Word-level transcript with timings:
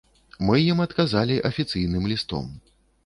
Мы 0.47 0.55
ім 0.69 0.79
адказалі 0.85 1.35
афіцыйным 1.53 2.09
лістом. 2.13 2.49